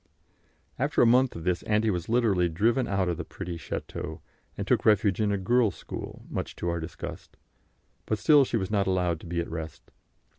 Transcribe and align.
After 0.79 1.03
a 1.03 1.05
month 1.05 1.35
of 1.35 1.43
this 1.43 1.61
Auntie 1.61 1.91
was 1.91 2.09
literally 2.09 2.49
driven 2.49 2.87
out 2.87 3.07
of 3.07 3.17
the 3.17 3.23
pretty 3.23 3.55
château, 3.55 4.21
and 4.57 4.65
took 4.65 4.83
refuge 4.83 5.21
in 5.21 5.31
a 5.31 5.37
girls' 5.37 5.75
school, 5.75 6.25
much 6.27 6.55
to 6.55 6.69
our 6.69 6.79
disgust; 6.79 7.37
but 8.07 8.17
still 8.17 8.43
she 8.43 8.57
was 8.57 8.71
not 8.71 8.87
allowed 8.87 9.19
to 9.19 9.27
be 9.27 9.39
at 9.39 9.47
rest. 9.51 9.91